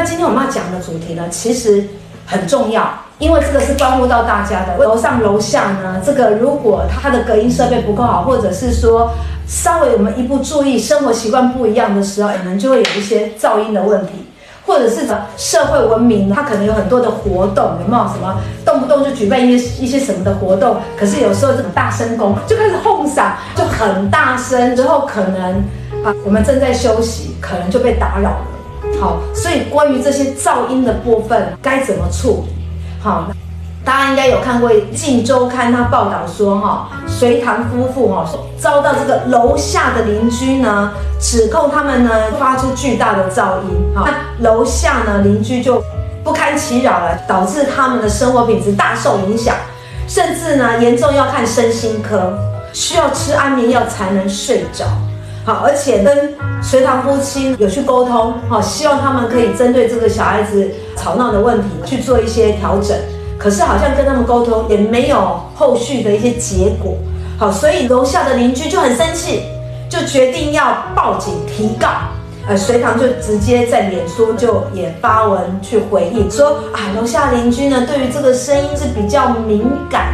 [0.00, 1.84] 那今天我们要讲的主题呢，其实
[2.24, 4.78] 很重要，因为这个是关乎到大家的。
[4.78, 9.10] 楼上楼下呢，这个如果它的隔音设备不够好，或者是说
[9.46, 14.12] 稍微我们一不注意，生活习惯不一样的时候，可能就会有一些噪音的问题。
[14.64, 20.78] 或者是呢，社会文明，它可能有很多的活动，有没有什么动不动就举办一些一些什么的活动？
[20.98, 25.56] 可是有时候这种大声公就开始哄嗓，就很大声，之后可能
[26.02, 28.46] 啊，我们正在休息，可能就被打扰了。
[29.00, 32.52] 好，所以关于这些噪音的部分该怎么处理？
[33.02, 33.30] 好。
[33.82, 38.26] 大家应该有看过《镜周刊》他报道说，哈，隋唐夫妇哈
[38.58, 44.06] 遭到这个楼下的邻居呢指控他们呢发出巨大的噪音，哈，
[44.40, 45.82] 楼下呢邻居就
[46.22, 49.56] 不堪其扰了，导致他们的生活品质大受影响，
[50.06, 52.38] 甚至呢严重要看身心科，
[52.74, 54.84] 需要吃安眠药才能睡着，
[55.50, 56.32] 好，而且跟
[56.62, 62.96] 隋棠夫妻有去沟通，哈，希望他们可以针对这个小孩子吵闹的问题去做一些调整。
[63.36, 66.94] 可是好像跟他们沟通也没有后续的一些结果，
[67.36, 69.42] 好，所以楼下的邻居就很生气，
[69.88, 71.88] 就决定要报警提告。
[72.46, 80.09] 呃，隋唐就直接在脸书就也发文去回应说，啊，楼下邻居呢对于这个声音是比较敏感，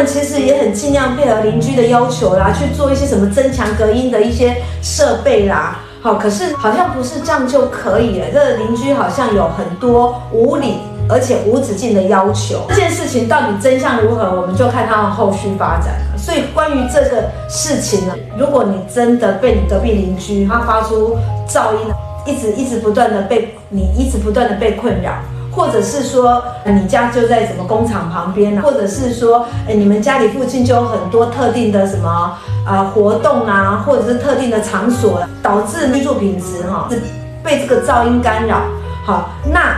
[0.00, 10.78] 们其实也很尽量配合邻居的要求啦，去做一些什么增强隔音的一些设备啦，好，可是好像不是这样就可以了，这个邻居好像有很多无理。
[11.12, 16.16] 而且无止境的要求，这件事情到底真相如何，我们就看他们后续发展了。
[16.16, 21.92] 所以关于这个事情呢，如果你真的被你隔壁邻居他发出噪音，
[22.24, 25.14] 一直一直不断的被你一直不断的被困扰，
[25.52, 37.00] 或者是说你家就在什么工厂旁边，或者是说诶你们家里附近就有很多特定的什么啊、活动啊，或者是特定的场所，导致居住品质哈是
[37.42, 38.62] 被这个噪音干扰，
[39.04, 39.76] 好，那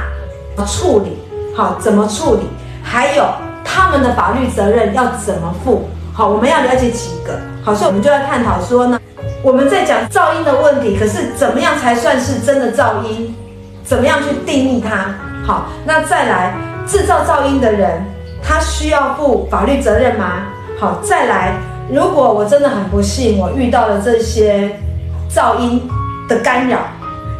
[0.66, 1.16] 处理。
[1.54, 2.42] 好，怎么处理？
[2.82, 3.24] 还有
[3.64, 5.88] 他们的法律责任要怎么负？
[6.12, 7.38] 好，我们要了解几个。
[7.64, 8.98] 好，所以我们就要探讨说呢，
[9.42, 13.34] 我们在讲噪音的问题，可是怎么样才算是真的噪音？
[13.84, 15.14] 怎么样去定义它？
[15.45, 16.55] 好，那再来，
[16.86, 18.05] 制造噪音的人，
[18.42, 20.45] 他需要负法律责任吗？
[20.79, 21.55] 好，再来，
[21.91, 24.79] 如果我真的很不幸，我遇到了这些
[25.29, 25.83] 噪音
[26.29, 26.79] 的干扰，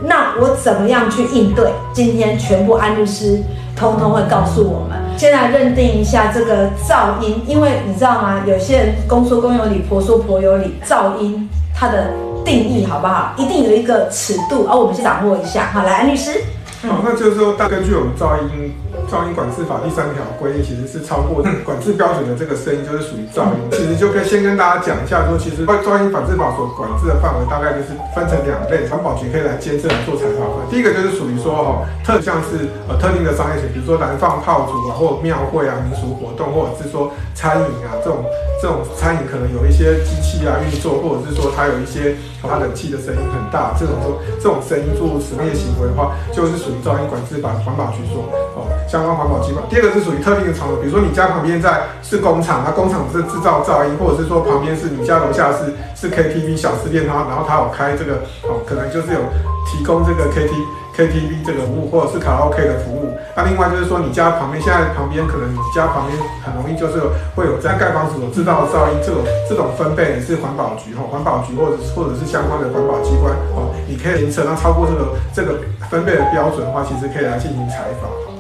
[0.03, 1.71] 那我怎么样去应对？
[1.93, 3.41] 今天全部安律师。
[3.75, 8.43] 通通会告诉我们，先来认定一下这个噪音，因为你知道吗？
[8.47, 12.11] 有些人公说公有理，婆说婆有理，噪音它的
[12.45, 13.33] 定义好不好？
[13.39, 15.71] 一定有一个尺度，而、我们去掌握一下。
[15.73, 16.43] 好，来，安律师。
[16.85, 18.75] 那就是说，大根据我们噪音。
[19.13, 23.61] 噪音管制法第三条规定，其实是超过管制标准的这个声音，就是属于噪音。
[23.71, 30.65] 其实就可以先跟大家讲一下，说其实噪音管制法所管制的范围大概就是分成两类，环保局可以来监测来做裁罚分。
[30.73, 38.25] 第一个就是属于说哈，特像是呃特定的商业型，比如说燃放炮竹啊，或庙会啊、民俗活动，或者是说餐饮啊这种
[38.63, 48.25] 这种餐饮可能有一些机器啊运作，或者是说它有一些它冷气的声音很大，这种说这种声音做商业行为的话，就是属于噪音管制法环保局说
[48.57, 48.72] 哦。
[48.93, 49.65] 相关环保机关。
[49.71, 59.21] 第二个是属于特定的场所，比如说你家旁边在是工厂，那工厂是制造噪音，或者是说旁边是你家楼下是是 KTV 小吃店，它然后它有开这个哦，可能就是有
[59.65, 60.53] 提供这个 KT
[60.93, 63.17] KTV 这个服务，或者是卡拉 OK 的服务。
[63.35, 66.13] 那另外就是说你家旁边现在旁边可能你家旁边
[66.45, 67.01] 很容易就是
[67.35, 78.32] 会有在盖房子所制造的噪音，这种这种分贝也是环保局哈，环保局或者或者是相关的环保机关哦，你可以检测，那超过这个这个分贝的标准的话，其实可以来进行裁罚。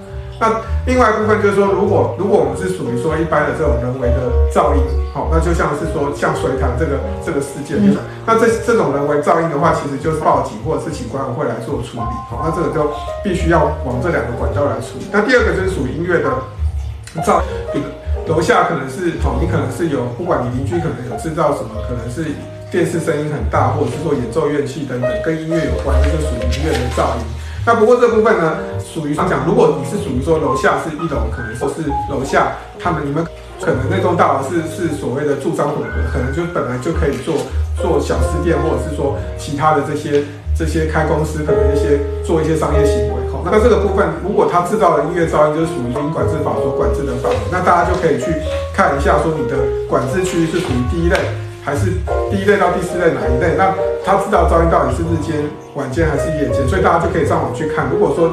[0.42, 0.58] 那
[0.90, 4.82] 另外一部分就是说，如果如果我们是属于说一般的这种人为的噪音，
[5.14, 12.90] 好，那就像是说像隋棠这个这个事件，就是那这这种人为噪音的话，其实就是报警或者是请管委会来做处理，好，那这个就
[13.22, 15.06] 必须要往这两个管道来处理。
[15.12, 16.26] 那第二个就是属于音乐的
[17.22, 17.38] 噪
[17.78, 17.84] 音，
[18.26, 22.34] 楼下可能是好，你可能是有不管你邻居可能有制造什么，可能是
[22.66, 27.22] 电视声音很大，或者是说演奏乐器等等跟音乐有关，那就属于音乐的噪音。
[27.64, 33.24] 那不过这部分呢，属于讲，如果你是属于说楼下是一楼，可能说是楼下他们你们
[33.60, 37.36] 可能那栋大楼是是所谓的住商混合，可能就本来就可以做
[37.80, 40.24] 做小吃店，或者是说其他的这些
[40.58, 43.30] 这些开公司，可能一些做一些商业行为。
[43.30, 48.26] 好，那这个部分如果他制造的音乐噪音就是属于音管制法所管制的范围，那大家就可以去
[48.74, 49.54] 看一下，说你的
[49.88, 51.16] 管制区域是属于第一类，
[51.62, 51.94] 还是
[52.28, 53.54] 第一类到第四类哪一类？
[53.56, 53.70] 那
[54.04, 55.46] 他制造噪音到底是日间？
[55.74, 57.88] 晚间还是夜间，所以大家就可以上网去看。
[57.90, 58.32] 如果说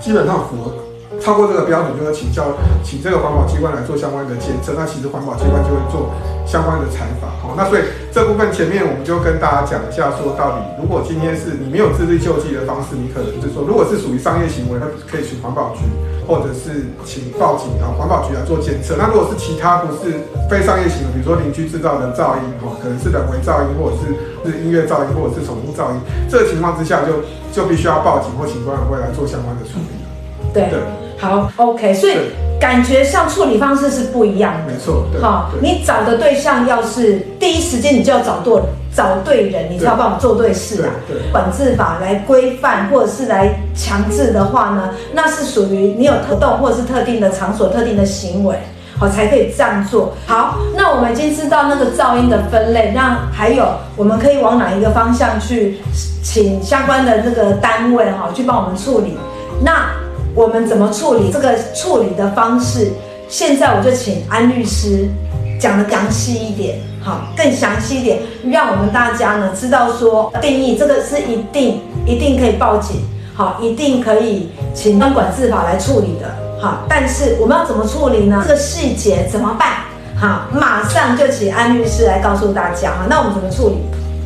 [0.00, 0.72] 基本上符合，
[1.20, 2.54] 超过这个标准，就要请教
[2.84, 4.74] 请这个环保机关来做相关的检测。
[4.76, 6.14] 那其实环保机关就会做
[6.46, 7.28] 相关的采访。
[7.42, 7.82] 好，那所以
[8.12, 15.82] 这部分前面我们就跟大家讲一下，说到底，如果今天是你没有自力救济的方式，你可能就是说，如果是属于商业行为，那可以去环保局
[16.28, 18.94] 或者是请报警啊，环保局来做检测。
[18.98, 20.12] 那如果是其他不是
[20.50, 30.52] 非商业型的，比如说邻居制造的噪音，哈，可能是人为噪音，或者是是音乐噪音，或者是宠物噪音，这个情况之下就就必须要报警或请管委会来做相关的处理。
[30.52, 30.78] 对，对
[31.18, 32.14] 好，OK，所以
[32.60, 35.06] 感觉上处理方式是不一样的，没错。
[35.20, 38.60] 好，你找的对象要是第一时间你就要找对
[38.94, 40.90] 找对人，你才有办法做对事啊。
[41.06, 48.56] 对，管制法来规范或者是来强制的话呢，那是属于你有特动或者是特定的场所、特定的行为，
[48.98, 50.14] 好才可以这样做。
[50.26, 55.78] 好，那我们已经知道那个噪音的分类，那还有我们可以往哪一个方向去
[56.22, 59.16] 请相关的这个单位哈去帮我们处理？
[59.62, 59.90] 那
[60.34, 62.90] 我们怎么处理这个处理的方式？
[63.28, 65.06] 现在我就请安律师
[65.58, 68.20] 讲的详细一点，好，更详细一点，
[68.50, 73.02] 让我们大家呢知道说定义这个是一定一定可以报警，
[73.34, 78.42] 好，一定可以请管制法来处理的，好，但是我们要怎么处理呢？
[78.46, 79.84] 这个细节怎么办？
[80.16, 83.76] 好，马上就请安律师来告诉大家，好，那我们怎么处理？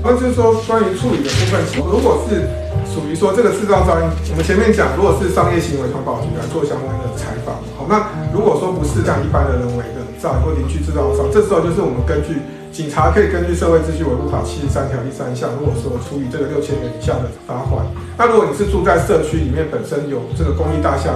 [0.05, 2.49] 那就是说关于处理的部分，如果是。
[2.93, 7.56] 属于说这个制造噪音，我们前面讲，如果是商业行为，环保局来做相关的采访。
[7.73, 8.05] 好，那
[8.35, 12.39] 如果说不是像一般的人为的噪音或邻居制造噪，这时候就是我们根据
[12.71, 17.85] 警察可以根据《社会秩序维护法》七十三条第三项，如果说处以这个六千元以下的罚款。
[18.17, 21.11] 那如果你是住在社区里面，本身有这个公益大厦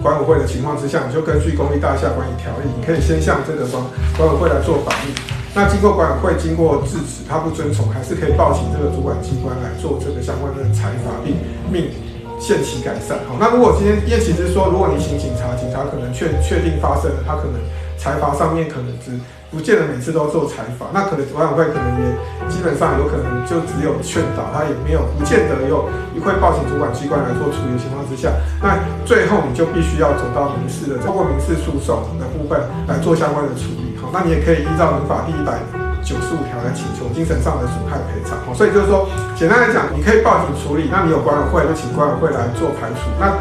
[0.00, 3.82] 管委会的情况之下，你就根据《公益大厦管理条例》，你可以先向这个管
[4.16, 5.12] 管委会来做反映。
[5.54, 11.36] 那经过管委会经过制止，他不遵从，还是可以报请这个主管机关来做这个相关的裁罚，并
[11.70, 11.92] 命
[12.40, 13.18] 限期改善。
[13.28, 17.60] 好，那如果今天，因为其实说，如果你请警察，警察可能确确定发生了，他可能
[18.04, 19.16] 裁罚上面可能只
[19.48, 22.12] 不见得每次都做裁罚，那可能管委会可能也
[22.52, 28.28] 基本上有可能就只有劝导，他也没有不见得有一会报请主管机关来做处理的情况之下，
[28.60, 28.76] 那
[29.08, 33.96] 最后你就必须要走到民事的，透过民事诉讼的部分来做相关的处理。
[33.96, 35.56] 好那你也可以依照民法第一百
[36.04, 38.36] 九十五条来请求精神上的损害赔偿。
[38.44, 43.08] 好，所以就是说，简单来讲，你可以报警处理，那你有管委会就请管委会来做排除。
[43.16, 43.32] 那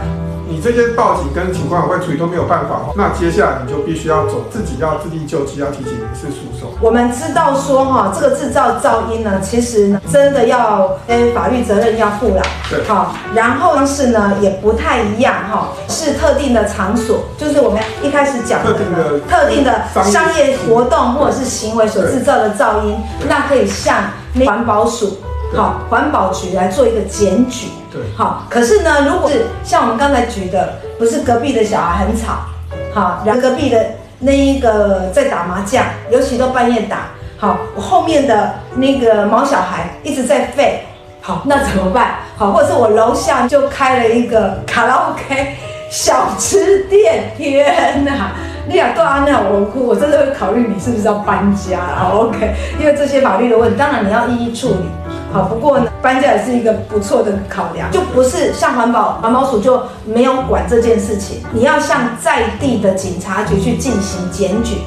[0.54, 6.70] 你这些报警跟请管委会处理都没有办法，那接下来你就必须要走自己要自力救济，要提起民事诉讼。
[6.80, 12.42] 我们知道说哈，这个制造噪音呢，其实呢真的要诶法律责任要负了。
[12.70, 12.84] 对。
[12.88, 22.96] 好，然后方式呢也不太一样哈，是特定的场所，就是我们一开始讲的特定的特定的商业活动或者是行为所制造的噪音，
[23.28, 24.04] 那可以向
[24.46, 25.18] 环保署。
[25.56, 27.70] 好，环保局来做一个检举。
[27.94, 28.48] 对，好。
[28.50, 32.40] 可是呢，如果是像我们刚才举的，不是隔壁的小孩很吵，
[32.94, 33.86] 好，然后隔壁的
[34.20, 40.80] 那一个在打麻将，尤其都半夜打，好，我后面的那个毛小孩一直在吠，
[41.22, 42.16] 好，那怎么办？
[42.36, 45.56] 好，或者是我楼下就开了一个卡拉 OK
[45.92, 48.32] 小吃店，天哪！
[48.66, 54.86] 你俩对啊，那我哭，我真的会考虑你是不是要搬家啊？OK，因为这些法律的问题，当然你要一一处理。
[55.34, 64.78] 好，不过呢，搬家也是一个不错的考量，就不是像环保环保署就没有管这件事情，你要向在地的警察局去进行检举，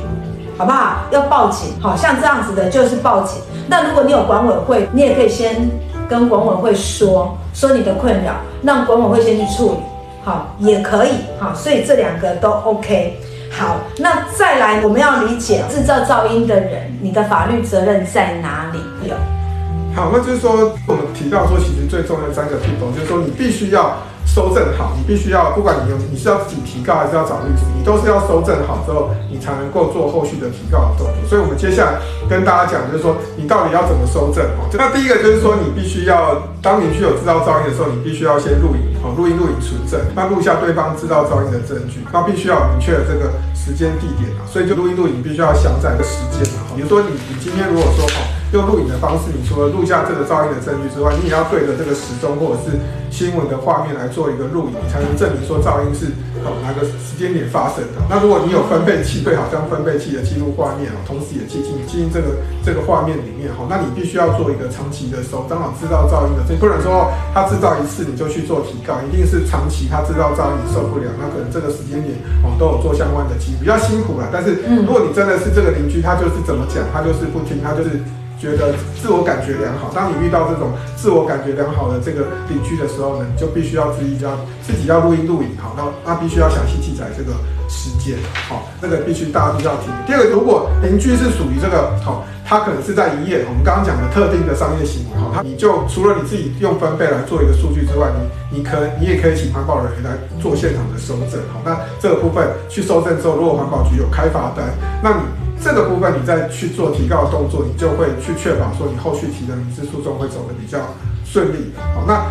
[0.56, 0.98] 好不好？
[1.10, 3.43] 要报警，好像这样子的就是报警。
[3.66, 5.69] 那如果你有管委会，你也可以先
[6.08, 9.78] 跟管委会说说你的困扰，让管委会先去处理，
[10.25, 11.10] 好，也可以，
[11.40, 13.18] 好，所以这两个都 OK。
[13.50, 18.78] 好，那再来，我们要理解制造噪音的人，你的法律责任在哪里？
[19.09, 19.16] 有。
[19.96, 23.96] 好，那就是说，我们提到说，其实最重要的三个 people，就是说，你必须要。
[24.28, 31.14] 搜证好，你必须要，不管你有，你是要自己提告还是要找律师，你都是要搜证好之后，你才能够做后续的提告的动作。
[31.30, 34.68] 所以，我们接下来跟大家讲，就是说，你到底要怎么搜证哦？
[34.76, 44.44] 那第一个就是说，你必须要，当邻居有制造噪音的时候，你必须要先录影哦，录音、录影存证，那录下对方制造噪音的证据，那必须要明确这个时间地点啊。
[44.44, 46.66] 所以，就录音、录影必须要详载的时间啊。
[46.74, 48.36] 比如说，你你今天如果说好。
[48.56, 52.80] 用录影的方式，你除了录下这个噪音的证据之外，你也要对着这个时钟或者是
[53.12, 56.10] 新闻的画面来做一个录影，你才能证明说噪音是
[56.40, 58.00] 哦哪个时间点发生的。
[58.08, 63.68] 那如果你有分贝器，最好将分贝器的记录画面哦，同时也记进记进这个这个画面里面哈。
[63.68, 74.28] 那你必须要做一个长期的收，刚好制造噪音的，这不能说他制造一次你就去做提高，一定是长期他制造噪音你受不了，那可能这个时间点哦都有做相关的记录，比较辛苦啦。
[74.32, 78.00] 但是如果你真的是这个邻居，他就是怎么讲，他就是不听，他就是。
[78.38, 79.90] 觉得自我感觉良好。
[79.95, 87.33] 当你遇到这种自我感觉良好的这个邻居的时候呢，你就必须要注意，要自己要录音录影好，那那必须要详细记载这个
[87.69, 89.90] 时间，好，那个必须大家必须要听。
[90.07, 98.09] 第二个，如果邻居是属于这个好，他可能是在营业，我们刚刚讲的特定的商业行为，好，他你就除了你自己用分贝来做一个数据之外，
[98.50, 104.66] 你你可你也可以请环保人员来做现场的收证，好，那这个部分去收证之后，如果环保局有开罚单，
[105.02, 105.45] 那你。
[105.62, 110.78] 这个部分你再去做提告的动作，你就会去确保说你后续提的民事诉讼会走得比较
[111.25, 111.72] 顺利。
[111.94, 112.25] 好，那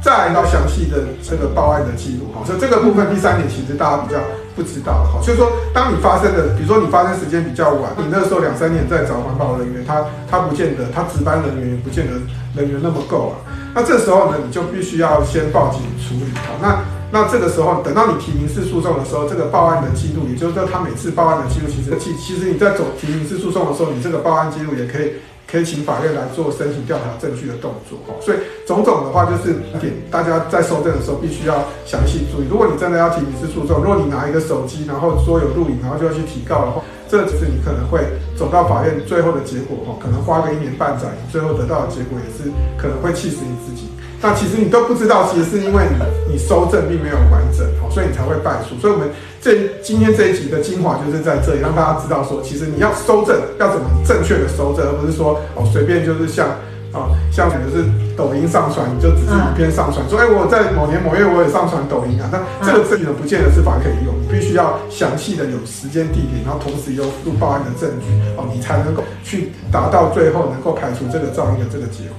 [0.00, 2.30] 再来到详细的这个报案的记录。
[2.32, 4.20] 好，所以这个部分第三点其实大家比较
[4.54, 5.04] 不知道。
[5.10, 12.12] 好，所以说当你发生的，比如说你发生时间比较晚，你那时候两三年在找环保人员，他他不见得他值班人员也不见得
[12.54, 13.34] 人员那么够啊。
[13.74, 16.30] 那这时候呢，你就必须要先报警处理。
[16.36, 16.97] 好，那。
[17.10, 25.12] 那这个时候，等到你提民事诉讼的时候，这个报案的记录，也就是说他每次报案的记录，其实其其实你在走提民事诉讼的时候，你这个报案记录也可以
[25.50, 28.12] 可以请法院来做申请调查证据的动作哈。
[28.20, 28.36] 所以
[28.66, 32.46] 种种的话，就是点大家在收证的时候必须要详细注意。
[32.50, 38.04] 如果你真的要提民事诉讼，如果你拿一个手机，然后说有录影，然后就要去提告的话，这其实你可能会
[38.36, 43.88] 走到法院最后的结果哈，可能花个一年半载，你最后得到的结果也是可能会气死你自己。
[44.20, 45.84] 那其实你都不知道，其实是因为
[46.26, 48.74] 你你收证并没有完整，所以你才会败诉。
[48.80, 49.08] 所以，我们
[49.40, 56.48] 这今天这一集的精华就是在这里，让大家知道说，其实你要收证要怎么正确的收证，而不是说哦随便就是像
[56.90, 72.18] 啊像就是抖音上传，你就只是一片上传，说哎我在某年某月我也上传抖音啊，那这个证据呢不见得是法可以用，你必须要详细的有时间地点，然后同时有录报案的证据哦，你才能够去达到最后能够排除这个噪音的这个结果。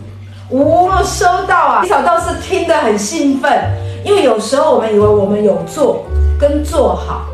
[0.52, 1.82] 哦，收到啊！
[1.84, 3.52] 提早倒是听得很兴奋，
[4.04, 6.06] 因为有时候我们以为我们有做
[6.40, 7.28] 跟做好，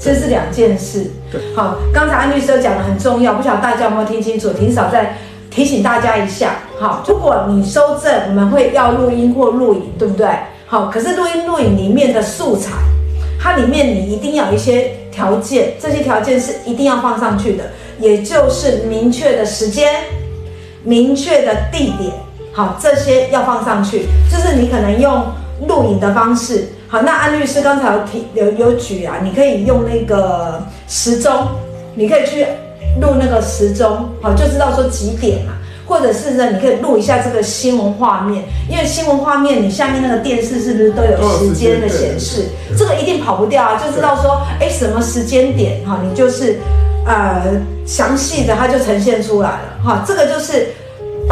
[0.00, 1.10] 这是两件事。
[1.30, 4.54] 对，好，刚才安律师讲的很重要，不晓得大家有没有听清楚？
[4.54, 5.18] 霆嫂再
[5.50, 6.60] 提醒大家一下。
[6.80, 10.26] 好，如果你收证，我们会要录音或录影，对不对？
[10.66, 12.70] 好，可是录音录影里面的素材，
[13.38, 17.64] 它里面你一定要有一些条件，这些条件是一定要放上去的，
[18.00, 20.04] 也就是明确的时间，
[20.82, 22.10] 明确的地点。
[22.54, 25.24] 好，这些要放上去，就是你可能用
[25.66, 26.68] 录影的方式。
[26.86, 31.48] 好，那安律师刚才有提有有举啊，你可以用那个时钟，
[31.94, 32.46] 你可以去
[33.00, 35.56] 录那个时钟，好，就知道说几点啊。
[35.84, 42.46] 或者是呢，你可以录一下这个新闻画面，因为新闻画面你下面那个电视是不是都有时间的显示？
[42.76, 46.58] 这个一定跑不掉啊，就知道说，哎，什么时间点哈，你就是
[47.06, 47.42] 呃
[47.86, 50.68] 详细的它就呈现出来了哈，这个就是。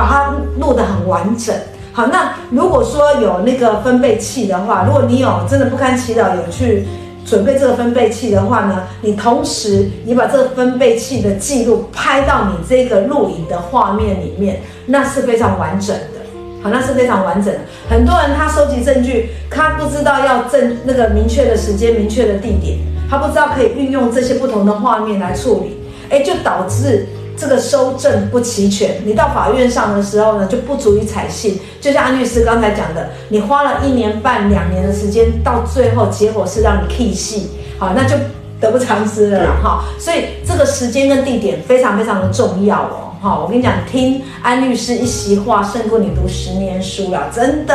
[0.00, 1.54] 把它录得很完整。
[1.92, 6.86] 好，那如果说有那个分贝器的话，如果你有真的不堪其扰有去
[7.26, 16.20] 准备这个分贝器的话呢，你同时你把这个分贝器的记录拍到你这个录影的画面里面，那是非常完整的。
[16.62, 17.60] 好，那是非常完整的。
[17.90, 22.78] 很多人他收集证据，他不知道要证那个明确的时间、明确的地点，
[23.10, 25.78] 他不知道可以运用这些不同的画面来处理，
[26.08, 27.06] 哎，就导致。
[27.40, 31.58] 这个收证不齐全，你到法院上的时候呢，就不足以采信。
[31.80, 38.14] 就像安律师刚才讲的，你花了一年半、两年的时间，到最后结果是让你弃戏，好，那就
[38.60, 39.84] 得不偿失了哈。
[39.98, 43.16] 所以这个时间跟地点非常非常的重要哦。
[43.22, 47.74] 哈，我跟你讲，听安律师一席话，胜过你读十年书了，真的。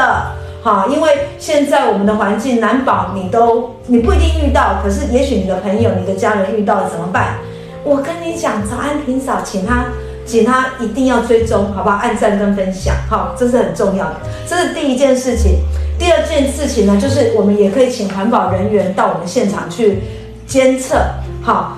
[0.61, 7.37] 哈，因为现在我们的环境难保你都你不一定遇到，可是也许你的朋友、你的家人遇到了怎么办？
[7.85, 9.85] 我跟你讲，早安霆嫂，请他，
[10.25, 11.97] 请他一定要追踪，好不好？
[11.97, 14.15] 按赞跟分享，好，这是很重要的，
[14.49, 15.59] 这是第一件事情。
[15.99, 19.99] 第二件事情呢，就是我们也可以请环保人员到我们现场去
[20.47, 20.95] 监测，
[21.43, 21.77] 好，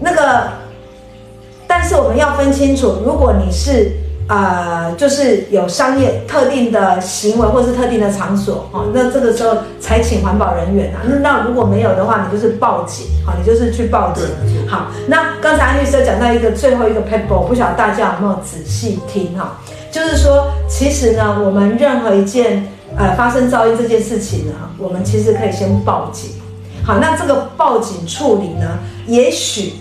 [0.00, 0.48] 那个，
[1.68, 3.92] 但是我们要分清楚，如果你是。
[4.28, 10.98] 呃，就是有商业特定的行为或是特定的场所，哦，那这个时候才请环保人员啊。
[11.22, 14.24] 那如果没有的话，你就是报警，好，你就是去报警。
[14.68, 19.58] 好，那刚才安律师讲到一个最后一个 paper，不晓得大家有没有仔细听哈？
[19.90, 26.32] 就是说，其实呢，我们任何一件呃发生噪音这件事情呢，我们其实可以先报警。
[26.84, 29.74] 好，那这个报警处理呢，也许。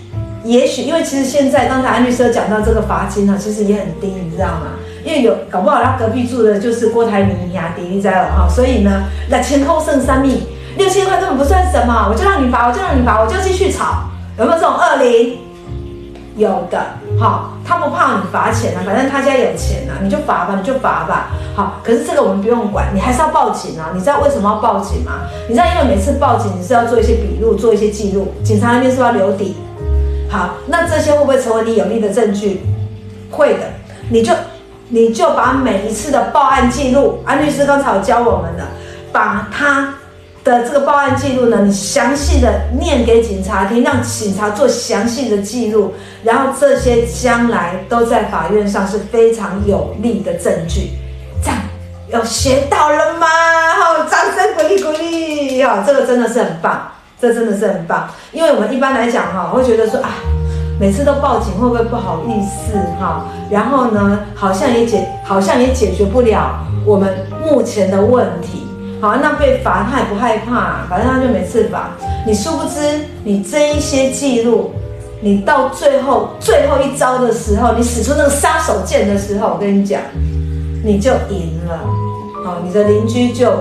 [0.43, 4.77] 也许因为其实现在刚才安律师讲到这个罚金呢，其实也很低，你知道吗？
[5.03, 10.43] 因为有搞不好他隔壁住的就是郭台铭呀、迪丽在了哈，所以呢，那前后剩三米，
[10.77, 14.03] 六千块根本不算什么，我就让你罚，我就让你罚，我就继续吵，
[14.37, 15.39] 有没有这种恶灵？
[16.35, 16.77] 有的，
[17.17, 25.21] 好，他不怕你罚钱啊，反正他家有钱啊，你就罚吧，你就罚吧，好，可是这个我们不用管，你还是要报警啊，你知道为什么要报警吗？
[25.47, 29.55] 你知道因为每次报警你是要做一些笔录，做一些记录，警察那边是要留底？
[30.29, 32.65] 好，那这些会不会成为你有利的证据？
[33.31, 33.59] 会的。
[34.09, 34.33] 你就
[34.89, 38.63] 你就把每一次的报案记录，安律师刚才有教我们的，
[39.13, 39.93] 把他
[40.45, 50.91] 的这个报案记录呢，你详细的念给警察听，让警察做详细的记录，然后这些将来都在法院上是非常有力的证据。
[51.41, 51.59] 这样
[52.09, 53.25] 有学到了吗？
[53.75, 55.63] 好，掌声鼓励鼓励！
[55.63, 60.11] 哈，这个真的是很棒，这真的是很棒，因为我们一般来讲哈，会觉得说啊。
[60.77, 63.25] 每次都报警会不会不好意思哈？
[63.49, 68.64] 然后呢，好像也解好像也解决不了我们目前的问题。
[69.05, 71.91] 好，那被罚他也不害怕，反正他就没次罚。
[72.25, 74.73] 你殊不知，你这一些记录，
[75.21, 80.01] 你到最后最后一招的时候，你使出那个杀手锏的时候，我跟你讲，
[80.83, 81.77] 你就赢了。
[82.43, 83.51] 好，你的邻居就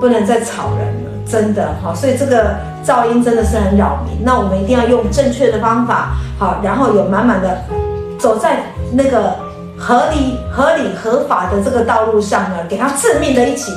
[0.00, 1.10] 不能再吵人了。
[1.24, 4.24] 真的好，所以这个噪音真的是很扰民。
[4.24, 7.62] 那我们一定要用正确的方法，好，然后有满满的
[8.18, 9.36] 走在那个
[9.78, 13.70] 合理、合理、合法的这个道路上呢，给他致命的一击。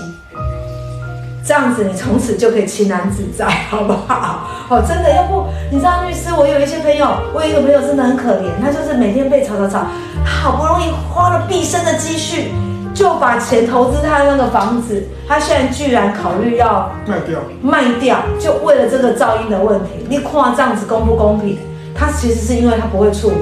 [1.44, 4.48] 这样子，你从此就可以轻安自在，好不好？
[4.68, 9.86] 好，真的，要不你知道律师，我有一些朋友，我有一个朋友真的很可怜，他就是每天被吵吵吵，
[10.24, 12.52] 好不容易花了毕生的积蓄。
[12.94, 20.06] 就把钱投资他的那个房子，他现在居然考虑要卖掉，卖掉，就为了这个噪音的问题。
[20.10, 21.58] 你看这样子公不公平？
[21.96, 23.36] 他其实是因为他不会处理，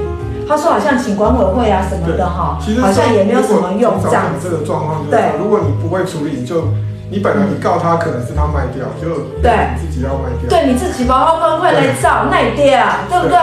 [0.49, 4.49] 他说好像请管委会啊什么的哈，好像也没有什么用这样子。
[4.49, 6.69] 这个状况就是，如果你不会处理，你就
[7.11, 13.37] 你本来你告他可能是他卖掉，就对你自己要卖掉，对你自己把好方块来造卖掉，对不对？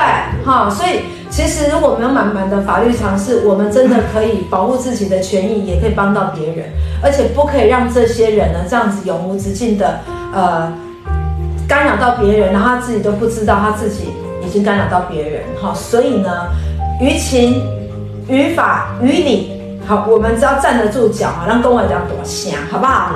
[0.45, 1.15] 哈，所以。
[1.29, 6.71] 其实，如果没有满满的法律常识，我们真的可以保护自己的权益，也可以帮到别人，
[7.03, 10.01] 而且不可以让这些人呢这样子永无止境的
[10.33, 10.73] 呃
[11.69, 15.43] 干扰到别人，然后他自己都不知道他自己已经干扰到别人。
[15.61, 16.31] 哈，所以呢，
[16.99, 17.63] 于情、
[18.27, 19.53] 于法、于理，
[19.87, 23.13] 好，我们只要站得住脚，让公文这样多响，好不好？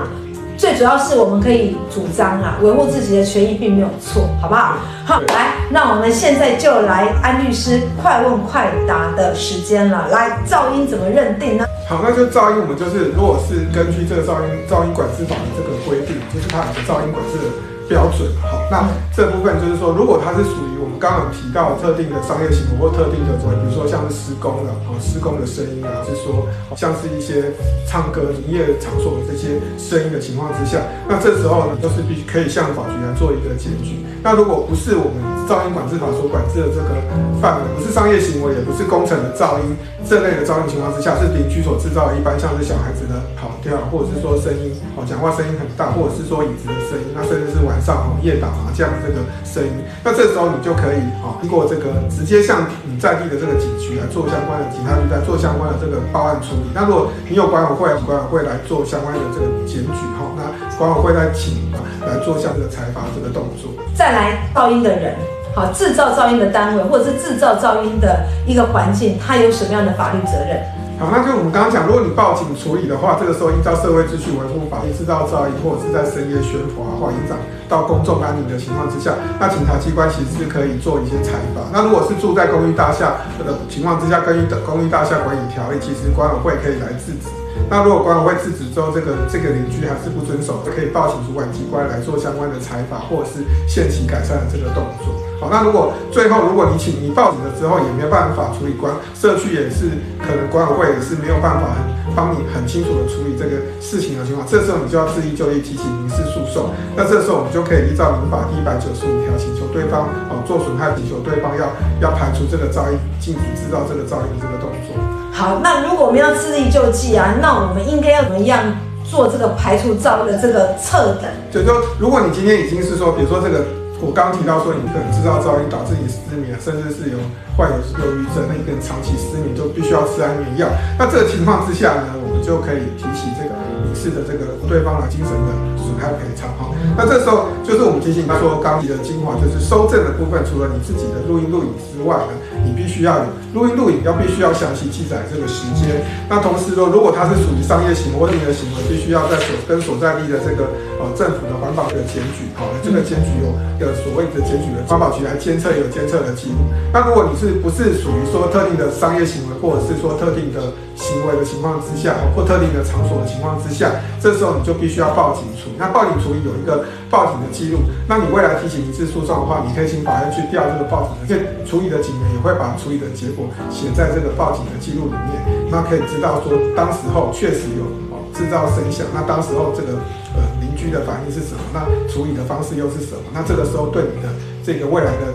[0.59, 4.77] 最主要是我们可以主张啊，维护自己的权益并没有错，好不好？
[5.07, 10.09] 好，来，那我们现在就来安律师快问快答的时间了。
[10.11, 11.65] 来，噪音怎么认定呢？
[11.89, 17.45] 好，那就噪音，我们就是如果是根据这个噪音噪音管制法的这个规定，就是它有个噪音管制的
[17.91, 18.31] 标准。
[18.41, 26.47] 好，那这部分就是说，如果它是属于我们刚刚提到特定的商业行为或特定的，比如说像是施工的啊，施工的声音啊，是说
[26.79, 27.51] 像是一些
[27.91, 30.79] 唱歌营业场所的这些声音的情况之下，
[31.11, 34.07] 那这时候呢，就是必须可以向法局来做一个检举。
[34.23, 36.93] 那如果不是我们噪音管制法所管制的这个
[37.41, 39.75] 范围，不是商业行为，也不是工程的噪音
[40.05, 49.73] 这类的噪音情况之下，是邻居所制造的，一般像是小孩子的跑跳，或者是说声音哦，讲话声音很大，或者是说椅子的声音，那甚至是玩上哦夜打麻将这个声音，
[50.05, 51.01] 那这时候你就可以。
[51.21, 56.71] 啊，通过这个直接向你在地的这个警局来做相关的警察局来做相关的这个报案处理。
[56.75, 63.73] 那如果你有管委会，管委会来做相关的这个检举哈，那管委会来请啊来做相关的裁罚这个动作。
[63.95, 65.17] 再来噪音的人，
[65.55, 70.61] 好，制造噪音的单位或者是制造噪音的一个环境，它有什么样的法律责任？
[70.99, 77.37] 好，那就我们刚刚讲，如果你报警处理的话，这个时候依照社会秩序维护法，制造噪音或者是在深夜喧哗或影响
[77.71, 81.65] 到公众安宁的情况之下，那警察机关其实是可以做一些采访。
[81.73, 87.31] 那如果是住在公寓大厦的情况之下，根据的公寓大厦管理条例，其实管委会可以来制止。
[87.69, 95.15] 那如果管委会制止之后，这个这个邻居还是不遵守，就可以报请主管机关来做相关的采访或者是限期改善的这个动作。
[95.39, 106.71] 好，那如果最后如果你请你报警了之后也没有办法处理，管社区也是可能管委会也是没有办法很帮你很清楚的处理这个事情的情况，这时候你就要自力就力提起民事讼。
[106.97, 111.71] 那这时候我们就可以依照民法第一百九十五条请求对方哦做损害，请求对方要
[112.03, 114.93] 要排除这个噪音，禁止制造这个噪音这个动作。
[115.33, 118.61] 好，那如果我们要自力救济啊，那我们应该要怎么样
[119.05, 121.31] 做这个排除噪音的这个测等？
[121.51, 123.65] 就说如果你今天已经是说，比如说这个。
[124.03, 127.21] 我刚刚提到说，你可能制造噪音导致你失眠，甚至是有
[127.53, 130.67] 患有忧郁症，那一个人长期失眠就必须要吃安眠药。
[130.97, 133.53] 那这个情况之下呢，我们就可以提起这个
[133.91, 136.71] 民事的这个对方的精神的损害赔偿哈。
[136.95, 146.07] 那这时候就是我们提醒他说，刚提的精华就是收证的部分，除了你自己的录音录影之外呢，你必须要有录音录影，要必须要详细记载这个时间。
[146.31, 150.71] 那同时说，如果它是属于商业行为你的行为，必须要在所跟所在地的这个
[151.03, 153.51] 呃政府的环保的检举，好，这个检举有
[153.83, 153.91] 有。
[154.01, 156.57] 所谓的检举的环保局来监测，有监测的记录。
[156.93, 165.77] 那如果你是不是属于说特定的商业行为，或者是说特定的行为的情况之下，或特定的场所的情况之下，这时候你就必须要报警处理。
[165.81, 175.41] 那报警处理有一个报警的记录，那你未来提起民事诉讼的话，你可以请法院去调这个报警的，这处理的警员也会把处理的结果写在这个报警的记录里面，
[175.73, 177.89] 那可以知道说当时候确实有
[178.37, 179.99] 制造声响，那当时候这个
[180.37, 181.61] 呃邻居的反应是什么？
[181.73, 181.81] 那
[182.13, 183.33] 处理的方式又是什么？
[183.33, 184.29] 那这个时候对你的
[184.63, 185.33] 这个未来的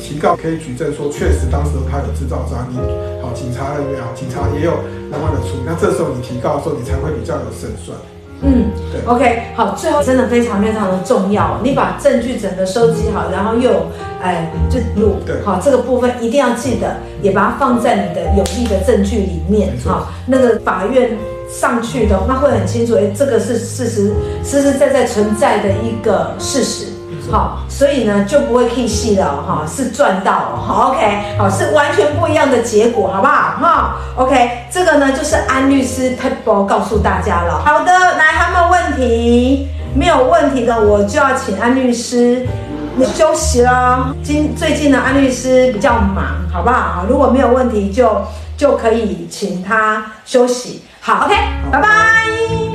[0.00, 2.80] 提告可以举证说，确实当时候他有制造噪音，
[3.22, 4.72] 好，警察人员好，警察也有
[5.12, 7.96] 相关的处理，那这时候你提告的时候，你才会比较有胜算。
[8.42, 13.86] 嗯，对，OK，好，最后真的非常非常的重要，你把证据整个收集好，然后又有，
[14.22, 21.10] 哎，就录，对，好，这个部分一定要记得，也把它放在你的有利的证据里面，好，那个法院
[21.50, 24.10] 上去的，那会很清楚，哎，这个是事实，
[24.42, 26.86] 实实在在存在的一个事实。
[27.30, 37.62] 好，所以呢就不会 K 戏了哈，是赚到了好，OK，好，是完全不一样的结果，好不好哈？OK，这个呢就是安律师 Table 告诉大家了。
[37.64, 39.68] 好的，来，还没有问题？
[39.94, 42.46] 没有问题的，我就要请安律师
[42.96, 44.14] 你休息了。
[44.22, 47.04] 今最近呢安律师比较忙，好不好？
[47.08, 48.22] 如果没有问题，就
[48.56, 50.84] 就可以请他休息。
[51.00, 51.34] 好，OK，
[51.72, 52.69] 拜拜。